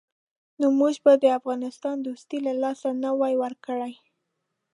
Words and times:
نو 0.59 0.67
موږ 0.79 0.95
به 1.03 1.13
د 1.23 1.25
افغانستان 1.39 1.95
دوستي 1.99 2.37
له 2.47 2.53
لاسه 2.63 2.89
نه 3.03 3.09
وای 3.19 3.33
ورکړې. 3.43 3.93